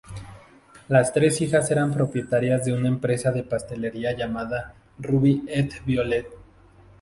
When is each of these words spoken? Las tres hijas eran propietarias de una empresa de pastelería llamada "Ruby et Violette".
Las 0.87 1.13
tres 1.13 1.41
hijas 1.41 1.69
eran 1.69 1.93
propietarias 1.93 2.65
de 2.65 2.73
una 2.73 2.87
empresa 2.87 3.31
de 3.31 3.43
pastelería 3.43 4.17
llamada 4.17 4.73
"Ruby 4.97 5.43
et 5.47 5.71
Violette". 5.85 6.31